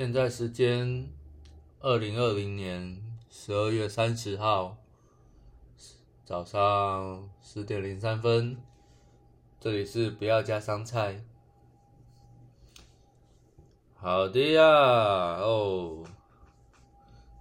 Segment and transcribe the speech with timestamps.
[0.00, 1.10] 现在时间
[1.78, 4.78] 二零二零年十二月三十号
[6.24, 8.56] 早上十点零三分，
[9.60, 11.22] 这里是不要加香菜。
[13.94, 14.64] 好的呀，
[15.42, 16.02] 哦，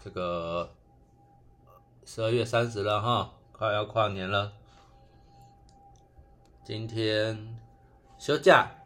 [0.04, 0.76] 这个
[2.04, 4.52] 十二月三十了哈，快要跨年了，
[6.66, 7.58] 今天
[8.18, 8.79] 休假。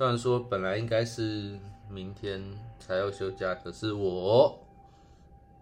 [0.00, 2.42] 虽然说本来应该是明天
[2.78, 4.58] 才要休假，可是我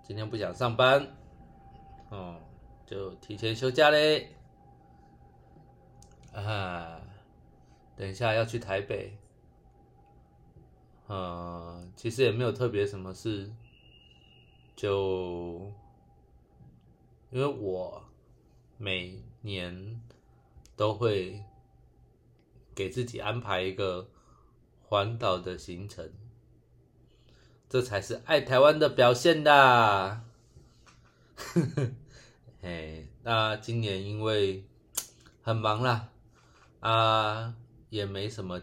[0.01, 1.05] 今天不想上班，
[2.09, 2.37] 哦，
[2.87, 4.29] 就提前休假嘞。
[6.33, 7.01] 啊，
[7.97, 9.19] 等一下要去台北。
[11.09, 13.51] 呃，其实也没有特别什么事，
[14.77, 15.69] 就
[17.31, 18.01] 因为我
[18.77, 20.01] 每年
[20.77, 21.43] 都会
[22.73, 24.09] 给自己安排一个
[24.89, 26.11] 环岛的行程，
[27.69, 30.25] 这才是爱台湾的表现啦！
[32.63, 34.65] 嘿，那今年因为
[35.43, 36.09] 很忙啦，
[36.81, 37.55] 啊，
[37.91, 38.63] 也没什么。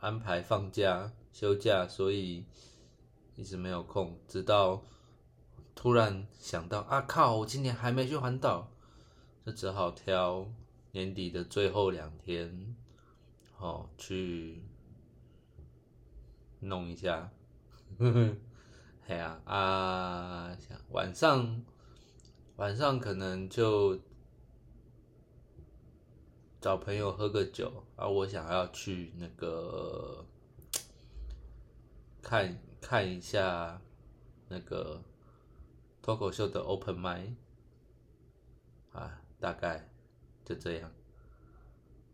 [0.00, 2.44] 安排放假休假，所以
[3.36, 4.18] 一直没有空。
[4.26, 4.82] 直到
[5.76, 7.36] 突然想到，啊靠！
[7.36, 8.72] 我今年还没去环岛，
[9.46, 10.50] 就只好挑
[10.90, 12.74] 年底的最后两天，
[13.58, 14.64] 哦，去
[16.60, 17.30] 弄一下。
[17.98, 21.62] 嘿呀啊，想晚上
[22.56, 23.98] 晚上可能就。
[26.60, 28.06] 找朋友喝个酒啊！
[28.06, 30.22] 我想要去那个
[32.20, 33.80] 看看一下
[34.46, 35.02] 那个
[36.02, 37.34] 脱口秀的 open m i
[38.92, 39.88] 啊，大概
[40.44, 40.92] 就这样。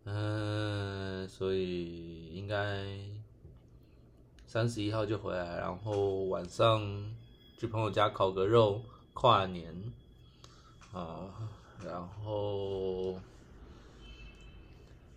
[0.05, 2.86] 嗯，所以应该
[4.47, 7.14] 三十一号就回来，然后晚上
[7.58, 9.92] 去朋友家烤个肉跨年
[10.92, 11.30] 啊，
[11.84, 13.20] 然后。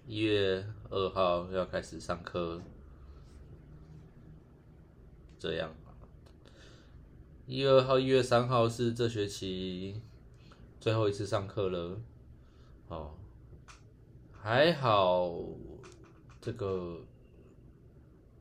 [0.07, 2.59] 一月二号要开始上课，
[5.37, 5.71] 这样。
[7.45, 10.01] 一月二号、一月三号是这学期
[10.79, 12.01] 最后一次上课了，
[12.87, 13.11] 哦，
[14.31, 15.31] 还好，
[16.41, 17.01] 这个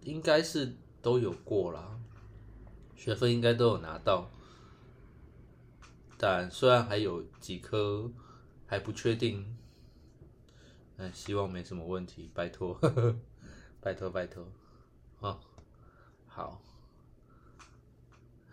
[0.08, 2.00] 应该是都有过啦，
[2.96, 4.30] 学分应该都有拿到，
[6.16, 8.10] 但虽然还有几科
[8.64, 9.54] 还不确定。
[10.96, 12.72] 哎，希望没什么问题，拜托，
[13.82, 14.50] 拜托，拜托，
[15.20, 15.38] 啊，
[16.26, 16.62] 好，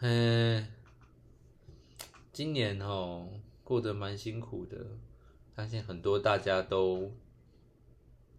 [0.02, 0.68] 嗯，
[2.34, 3.30] 今年哦
[3.64, 4.86] 过得蛮辛苦的，
[5.56, 7.14] 相信很多大家都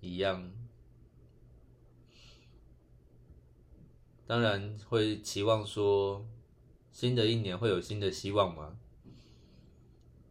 [0.00, 0.52] 一样，
[4.26, 6.26] 当然会期望说
[6.90, 8.76] 新的一年会有新的希望嘛，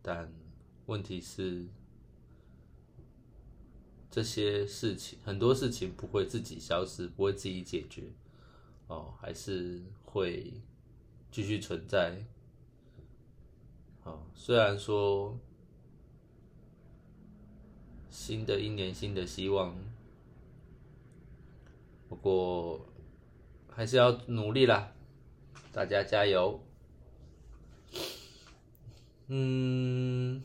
[0.02, 0.32] 但
[0.86, 1.68] 问题是。
[4.12, 8.14] 这些事情很多事情不会自己消失，不会自己解决，
[8.88, 10.54] 哦，还是会
[11.30, 12.26] 继续存在。
[14.06, 15.38] 哦，虽然说
[18.10, 19.76] 新的一年新的希望，
[22.08, 22.88] 不过
[23.76, 24.94] 还是要努力啦，
[25.74, 26.64] 大家加油。
[29.28, 30.42] 嗯。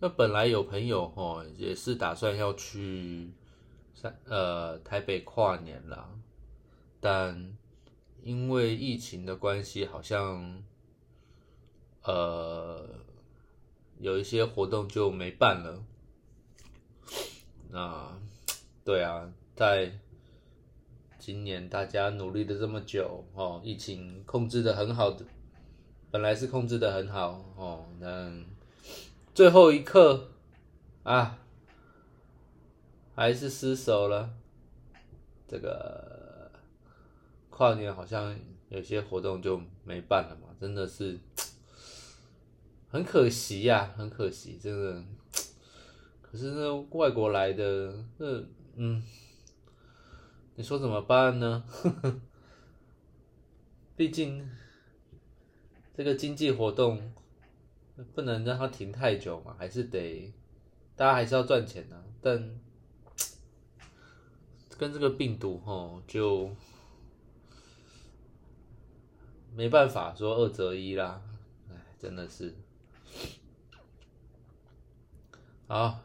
[0.00, 3.30] 那本来有朋友吼也是打算要去
[3.94, 6.10] 三呃台北跨年啦，
[7.00, 7.56] 但
[8.22, 10.62] 因为疫情的关系，好像
[12.02, 12.86] 呃
[13.98, 15.82] 有一些活动就没办了。
[17.70, 18.13] 那
[18.84, 19.90] 对啊，在
[21.18, 25.24] 今年大家努力的这么久哦，疫情控制的很好的，
[26.10, 28.44] 本来是控制的很好哦，那。
[29.34, 30.28] 最后一刻，
[31.02, 31.40] 啊，
[33.16, 34.30] 还是失手了。
[35.48, 36.52] 这个
[37.50, 38.38] 跨年好像
[38.68, 41.18] 有些活动就没办了嘛，真的是
[42.88, 45.02] 很可惜呀，很可惜，真的。
[46.22, 48.40] 可是那外国来的，那
[48.76, 49.02] 嗯，
[50.56, 51.64] 你说怎么办呢？
[53.96, 54.50] 毕竟
[55.96, 57.12] 这个经济活动。
[58.12, 60.34] 不能让它停太久嘛，还是得，
[60.96, 62.04] 大家还是要赚钱的。
[62.20, 62.58] 但
[64.76, 66.50] 跟这个病毒吼，就
[69.54, 71.22] 没办法说二择一啦。
[71.70, 72.52] 哎，真的是，
[75.68, 76.00] 好，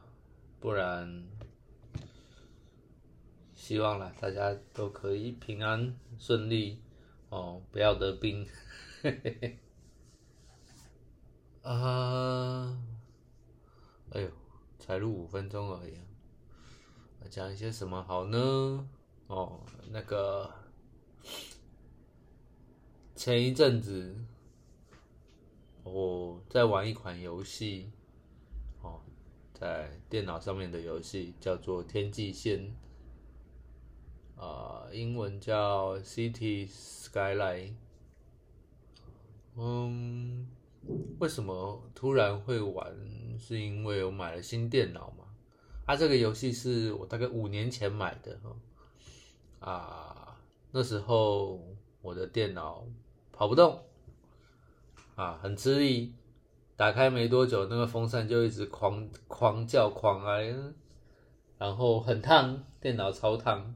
[0.59, 1.23] 不然
[3.69, 6.81] 希望啦，大家都可以平安顺利
[7.29, 8.47] 哦，不要得病。
[11.61, 12.81] 啊，
[14.09, 14.31] 哎呦，
[14.79, 15.93] 才录五分钟而已，
[17.29, 18.89] 讲一些什么好呢？
[19.27, 19.59] 哦，
[19.91, 20.51] 那个
[23.15, 24.15] 前一阵子
[25.83, 27.91] 我在玩一款游戏，
[28.81, 28.99] 哦，
[29.53, 32.61] 在电脑上面的游戏叫做《天际线》，
[34.39, 37.67] 啊，英文叫《City Skyline》。
[39.55, 40.47] 嗯，
[41.19, 42.95] 为什么突然会玩？
[43.37, 45.25] 是因为我买了新电脑嘛？
[45.85, 49.69] 啊，这个游戏是我大概五年前买的哈。
[49.71, 50.37] 啊，
[50.71, 51.59] 那时候
[52.01, 52.85] 我的电脑
[53.33, 53.83] 跑不动，
[55.15, 56.13] 啊，很吃力，
[56.77, 60.53] 打开没多久，那个风扇就一直狂狂叫狂哀，
[61.57, 63.75] 然后很烫，电脑超烫，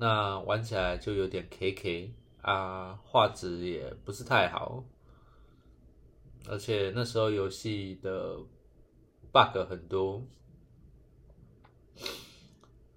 [0.00, 4.82] 那玩起来就有点 K K 啊，画质也不是太好，
[6.48, 8.38] 而且那时候游戏的
[9.30, 10.24] bug 很多，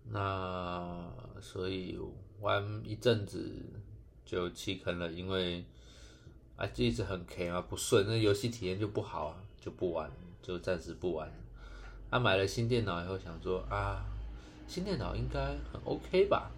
[0.05, 1.11] 那。
[1.41, 1.99] 所以
[2.39, 3.51] 玩一阵子
[4.23, 5.65] 就弃坑了，因为
[6.55, 10.09] 啊就一直很 K 啊不顺，那游戏体验就不好啊，就不玩，
[10.41, 11.29] 就暂时不玩。
[12.09, 14.05] 啊买了新电脑以后想说啊，
[14.69, 16.49] 新电脑应该很 OK 吧？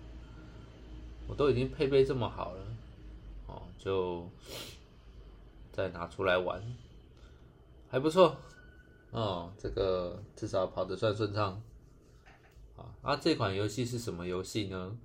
[1.27, 2.65] 我都已经配备这么好了，
[3.47, 4.29] 哦，就
[5.71, 6.61] 再拿出来玩，
[7.89, 8.37] 还不错，
[9.11, 11.61] 哦，这个至少跑得算顺畅。
[12.77, 14.97] 啊，那这款游戏是什么游戏呢？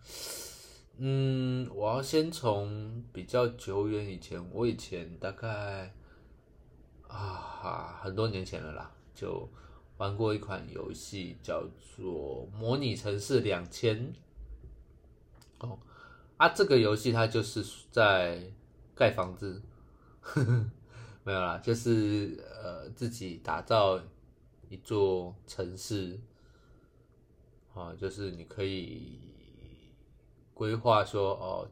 [0.98, 5.94] 嗯，我要先从比较久远以前，我以前大概
[7.06, 9.48] 啊很多年前了啦，就
[9.96, 11.64] 玩过一款游戏，叫
[11.96, 13.96] 做《模拟城市两千》。
[15.60, 15.78] 哦，
[16.40, 18.42] 啊，这个游戏它就是在
[18.94, 19.60] 盖房子，
[21.22, 24.00] 没有啦，就是呃自己打造
[24.70, 26.18] 一座城市。
[27.74, 29.20] 啊，就是你可以
[30.54, 31.68] 规划说，哦，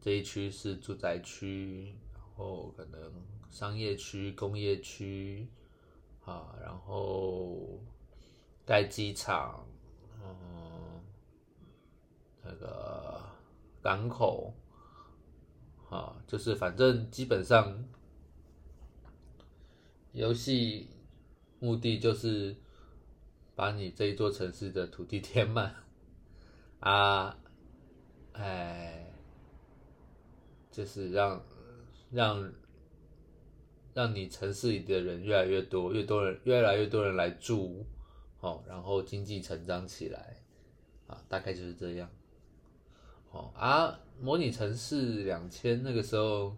[0.00, 3.00] 这一区是住宅区，然后可能
[3.52, 5.48] 商业区、工业区，
[6.24, 7.78] 啊，然后
[8.66, 9.64] 盖机场，
[10.20, 11.00] 嗯，
[12.42, 13.22] 那个
[13.82, 14.54] 港口，
[15.90, 17.84] 啊，就是反正基本上
[20.12, 20.88] 游戏
[21.58, 22.56] 目的就是。
[23.54, 25.76] 把你这一座城市的土地 填满
[26.80, 27.38] 啊，
[28.32, 29.12] 哎，
[30.70, 31.44] 就是让
[32.10, 32.52] 让
[33.92, 37.84] 让你城市里的人越来越多，越多人越来越多人来住，
[38.40, 40.42] 哦，然后经济成长起来
[41.06, 42.08] 啊，大概就是这样。
[43.32, 46.56] 哦啊，模拟城市两千那个时候，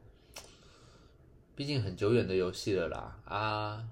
[1.57, 3.89] 毕竟很久远的游戏了啦啊，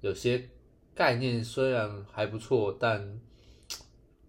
[0.00, 0.48] 有些。
[0.96, 3.20] 概念虽然还不错，但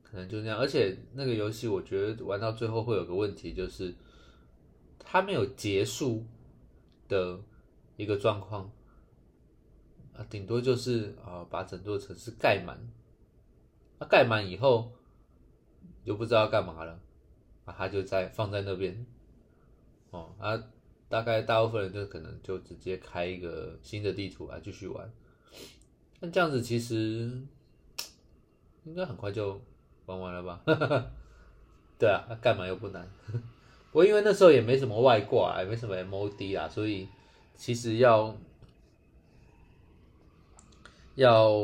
[0.01, 0.57] 可能就那样。
[0.57, 3.93] 而且那个游戏，我觉得玩到最后会有个问题，就是
[4.97, 6.25] 它没有结束
[7.07, 7.39] 的
[7.97, 8.71] 一个状况
[10.17, 12.75] 啊，顶多就是啊把整座城市盖满，
[13.99, 14.91] 啊盖满以后
[16.03, 16.99] 又不知道干嘛了，
[17.65, 19.05] 啊他就在放在那边，
[20.11, 20.61] 哦啊
[21.09, 25.11] 大概大部分人就可能就直接开一个新的地图来继续玩。
[26.19, 27.31] 那这样子其实
[28.83, 29.61] 应该很快就
[30.05, 30.61] 玩完了吧？
[31.99, 33.07] 对啊，那干嘛又不难？
[33.91, 37.07] 我因为那时候也没什么外挂，也没什么 MOD 啊，所以
[37.55, 38.35] 其实要
[41.15, 41.55] 要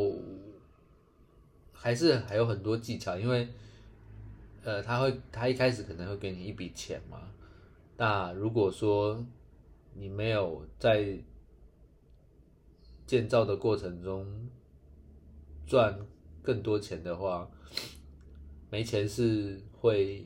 [1.74, 3.50] 还是还有很多技巧，因为
[4.64, 7.20] 呃，他会他一开始可能会给你一笔钱嘛。
[7.98, 9.26] 那如果说
[9.94, 11.18] 你没有在
[13.06, 14.26] 建造的过程中
[15.66, 16.00] 赚
[16.42, 17.50] 更多钱的话，
[18.70, 20.26] 没钱是会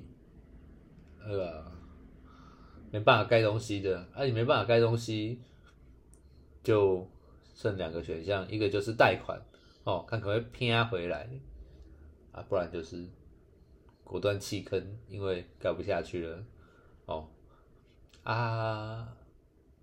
[1.19, 1.65] 那个
[2.91, 3.99] 没办法盖东西的。
[4.13, 5.39] 啊，你没办法盖东西，
[6.63, 7.09] 就
[7.53, 9.41] 剩两个选项，一个就是贷款
[9.83, 11.27] 哦，看可不可以骗回来
[12.31, 13.07] 啊，不然就是
[14.05, 16.41] 果断弃坑，因为盖不下去了
[17.07, 17.27] 哦。
[18.23, 19.13] 啊，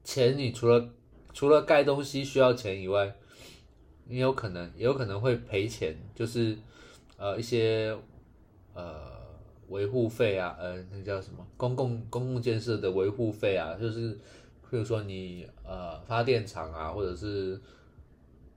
[0.03, 0.89] 钱你除了
[1.35, 3.15] 除了盖东西需要钱以外，
[4.07, 6.57] 你有可能也有可能会赔钱，就是
[7.17, 7.97] 呃一些
[8.75, 9.13] 呃
[9.69, 14.13] 维护费啊，呃那叫什么公共公共建设的维护费啊，就是
[14.71, 17.61] 比如说你呃发电厂啊，或者是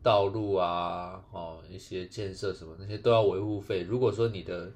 [0.02, 3.84] 道路啊，哦一些建设什么那些都要维护费。
[3.84, 4.72] 如果说你的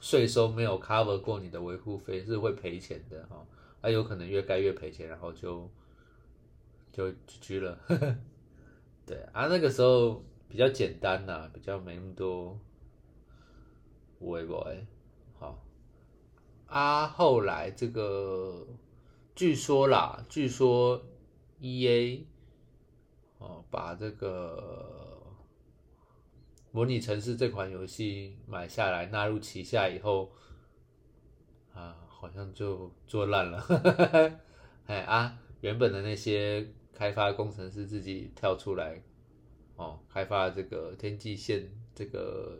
[0.00, 3.46] 税收没有 cover 过你的维护费，是会赔钱的哈。
[3.82, 5.70] 啊，有可能越盖越赔钱，然后就
[6.92, 7.78] 就居了。
[9.06, 12.58] 对啊，那个时候比较简单呐，比较没那么多
[14.20, 14.86] 微博哎。
[15.38, 15.64] 好
[16.66, 18.66] 啊，后来这个
[19.34, 21.02] 据说啦，据说
[21.58, 22.26] E A
[23.38, 24.99] 哦把这个
[26.72, 30.30] 模拟城市这款游戏买下来纳入旗下以后
[31.74, 31.96] 啊。
[32.20, 33.58] 好像就做烂了，
[34.84, 39.02] 哎啊，原本的那些开发工程师自己跳出来，
[39.76, 42.58] 哦，开发这个天际线，这个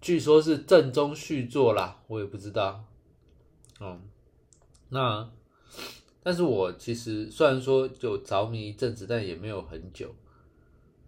[0.00, 2.84] 据说是正宗续作啦，我也不知道，
[3.78, 4.02] 嗯，
[4.88, 5.30] 那
[6.24, 10.12] 但是我其实虽然说就着迷一阵子，但也没有很久，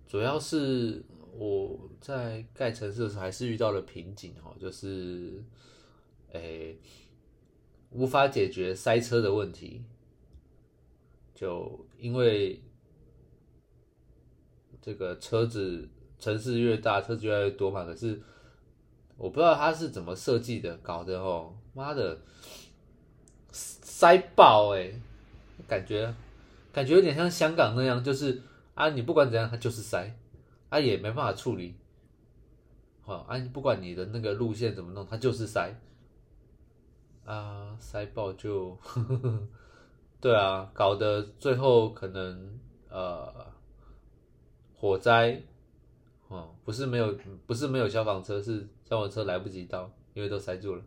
[0.06, 1.02] 主要是
[1.36, 5.42] 我在盖城市的时候还是遇到了瓶颈哦，就是。
[6.32, 6.76] 诶，
[7.90, 9.84] 无法解决塞车的问题，
[11.32, 12.60] 就因为
[14.82, 15.88] 这个车子
[16.18, 17.84] 城市越大，车子越来越多嘛。
[17.84, 18.20] 可是
[19.16, 22.18] 我不知道它是怎么设计的，搞的哦，妈的，
[23.52, 24.92] 塞爆哎，
[25.68, 26.12] 感觉
[26.72, 28.42] 感觉有点像香港那样，就是
[28.74, 30.12] 啊，你不管怎样，它就是塞，
[30.74, 31.76] 啊也没办法处理，
[33.02, 35.72] 好啊，不管你的那个路线怎么弄，它就是塞。
[37.24, 39.48] 啊，塞爆就，呵 呵
[40.20, 42.58] 对啊，搞得最后可能
[42.90, 43.32] 呃
[44.74, 45.40] 火灾，
[46.26, 47.16] 哦，不是没有，
[47.46, 50.82] 不是没有消防车，是消防车来不及到，因为都塞住了，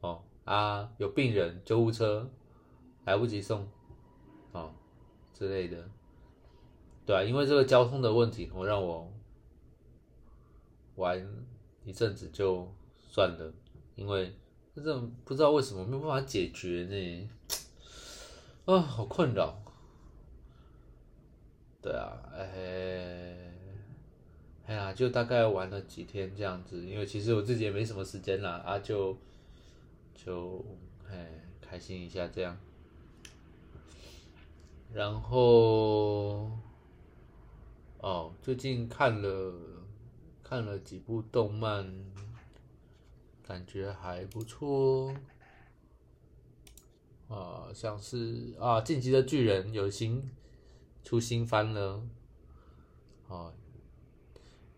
[0.00, 2.28] 哦啊，有病人，救护车
[3.04, 3.66] 来不及送，
[4.52, 4.72] 哦
[5.32, 5.88] 之类的，
[7.06, 9.10] 对啊，因为这个交通的问题，我让我
[11.00, 11.26] 玩
[11.84, 12.70] 一阵子就
[13.08, 13.52] 算了，
[13.96, 14.32] 因为。
[14.72, 17.28] 这种不知道为什么没有办法解决呢？
[18.64, 19.60] 啊，好困扰。
[21.82, 23.52] 对啊，哎，
[24.64, 29.14] 哎呀，就大概玩了几天这样子，因为其实我自己也没什么时间啦，啊，就
[30.14, 30.64] 就
[31.10, 31.28] 哎
[31.60, 32.56] 开心一下这样。
[34.94, 36.50] 然后，
[37.98, 39.52] 哦，最近看了
[40.50, 41.88] 看了几部动漫。
[43.46, 45.12] 感觉还不错，
[47.28, 50.30] 啊，像是啊，《进击的巨人》有新
[51.02, 52.00] 出新番了，
[53.28, 53.52] 啊，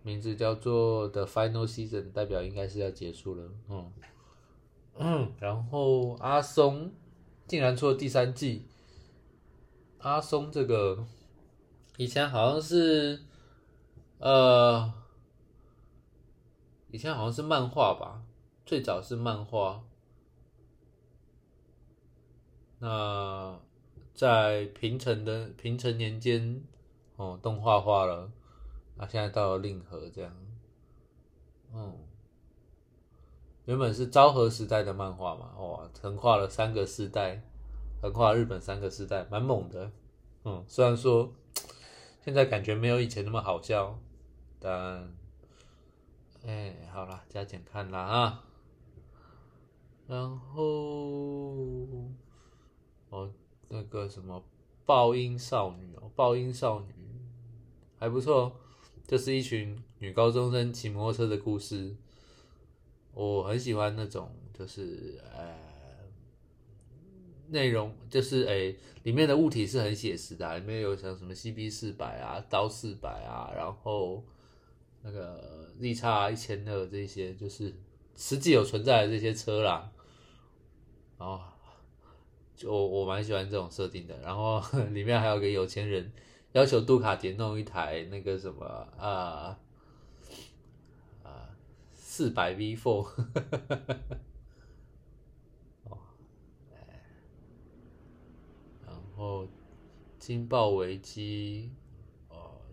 [0.03, 3.93] 名字叫做《The Final Season》，代表应该是要结束了，嗯
[4.95, 6.91] 嗯，然后阿松
[7.47, 8.65] 竟然出了第三季，
[9.99, 11.07] 阿松这个
[11.99, 13.21] 以前好像是，
[14.17, 14.95] 呃，
[16.93, 18.23] 以前好像是漫画吧。
[18.65, 19.83] 最早是漫画，
[22.79, 23.59] 那
[24.15, 26.63] 在平成的平成年间，
[27.17, 28.31] 哦，动画化了，
[28.97, 30.33] 啊，现在到了令和这样，
[31.75, 31.93] 嗯，
[33.65, 37.43] 原本是昭和时代的漫画嘛，哇，横跨了三个时代，
[38.01, 39.91] 横跨日本三个时代，蛮猛的，
[40.45, 41.35] 嗯，虽然说
[42.25, 43.99] 现在感觉没有以前那么好笑，
[44.61, 45.13] 但，
[46.45, 48.45] 哎，好了，加减看啦啊。
[50.09, 50.63] 然后，
[53.11, 53.31] 哦，
[53.69, 54.43] 那个什么
[54.85, 56.93] 爆音少女哦，爆音少女
[57.99, 58.53] 还不错，
[59.07, 61.97] 就是一群女高中生骑摩托车的故事。
[63.15, 65.55] 我很喜欢那种，就是呃，
[67.49, 74.25] 内容就是诶，里面的物体是很写实的，里面有像什么 CB 四百啊、刀四百啊，然后
[75.03, 77.75] 那个 Z 叉一千二这些，就是
[78.17, 79.91] 实际有存在的这些车啦。
[81.19, 81.41] 哦，
[82.57, 84.17] 就我蛮喜欢这种设定的。
[84.21, 86.13] 然后里面还有个有钱人
[86.53, 88.65] 要求杜卡迪弄一台那个什么
[88.99, 89.59] 啊
[91.23, 91.49] 啊
[91.95, 93.09] 四百 V Four，
[95.85, 95.99] 哦，
[98.87, 99.49] 然后
[100.19, 101.71] 惊爆危机，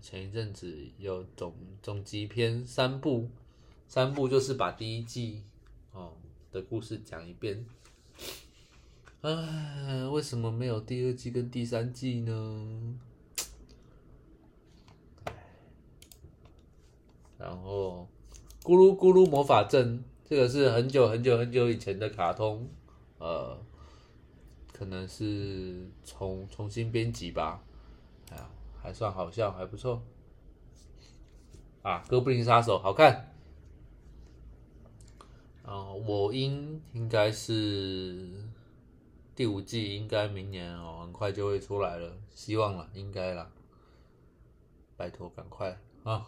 [0.02, 3.30] 前一阵子有总总集篇三部，
[3.88, 5.44] 三部就是把第一季
[5.92, 6.14] 哦
[6.52, 7.66] 的故事讲一遍。
[9.22, 12.96] 唉，为什么没有第二季跟第三季呢？
[17.38, 18.08] 然后，
[18.64, 22.68] 咕噜咕噜魔法阵，这个是很久很久很久以前的卡通，
[23.18, 23.58] 呃，
[24.74, 27.64] 可能是重重新编辑吧，
[28.32, 30.02] 啊，还算好笑，还不错。
[31.82, 33.34] 啊，哥布林杀手好看。
[35.64, 38.50] 啊，我应应该是
[39.36, 43.52] 第五季，应该明年哦，很快就会出来了，希望了，应该啦，
[44.98, 46.28] 拜托赶快啊！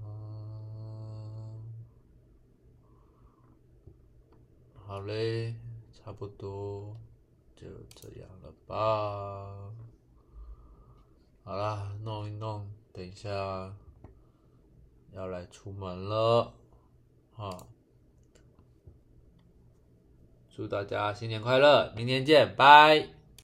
[0.00, 1.62] 嗯，
[4.84, 5.54] 好嘞，
[5.92, 6.96] 差不多
[7.54, 9.72] 就这样了吧。
[11.44, 13.28] 好啦，弄一弄，等一下
[15.12, 16.54] 要来出门了，
[17.34, 17.66] 好！
[20.54, 23.21] 祝大家新年快乐，明天见，拜。